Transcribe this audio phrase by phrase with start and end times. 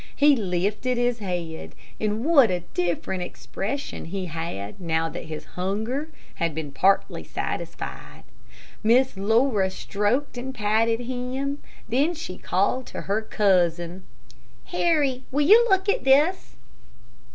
[0.15, 6.09] He lifted his head, and what a different expression he had now that his hunger
[6.37, 8.23] had been partly satisfied.
[8.81, 14.03] Miss Laura stroked and patted him, then she called to her cousin,
[14.69, 16.55] "Harry, will you look at this?"